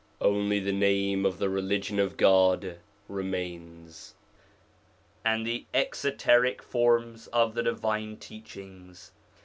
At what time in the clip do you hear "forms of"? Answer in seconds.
6.63-7.53